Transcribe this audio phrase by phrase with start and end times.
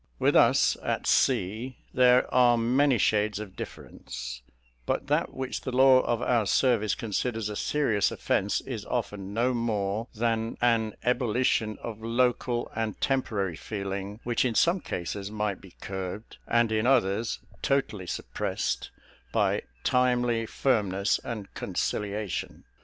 [0.17, 4.41] With us at sea there are many shades of difference;
[4.87, 9.53] but that which the law of our service considers a serious offence is often no
[9.53, 15.75] more than an ebullition of local and temporary feeling, which in some cases might be
[15.81, 18.89] curbed, and in others totally suppressed
[19.31, 22.63] by timely firmness and conciliation.